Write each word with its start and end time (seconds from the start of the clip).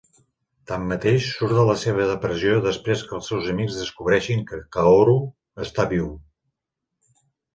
Tanmateix, 0.69 1.25
surt 1.33 1.53
de 1.57 1.65
la 1.67 1.75
seva 1.81 2.07
depressió 2.11 2.55
després 2.67 3.03
que 3.09 3.13
els 3.19 3.29
seus 3.33 3.51
amics 3.53 3.77
descobreixin 3.83 4.41
que 4.53 4.61
Kaoru 4.77 5.15
està 5.67 5.89
viu. 5.95 6.09